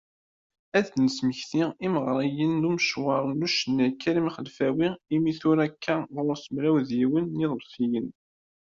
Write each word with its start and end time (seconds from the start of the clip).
Ad 0.77 0.85
d-nesmekti 0.93 1.63
imeɣriyen 1.85 2.53
s 2.61 2.65
umecwar 2.69 3.23
n 3.39 3.45
ucennay 3.47 3.91
Karim 4.01 4.27
Xelfawi, 4.35 4.89
mi 5.23 5.33
tura 5.39 5.63
akka 5.67 5.95
ɣur-s 6.15 6.43
mraw 6.53 6.77
d 6.87 6.89
yiwen 6.99 7.25
n 7.29 7.39
yiḍebsiyen. 7.41 8.07